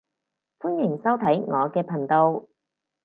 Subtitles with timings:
[0.57, 2.47] 歡迎收睇我嘅頻道